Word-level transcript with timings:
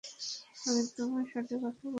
আমি 0.61 0.81
তোমার 0.97 1.25
সাথে 1.33 1.53
কথা 1.55 1.65
বলতে 1.65 1.77
পারি? 1.77 1.89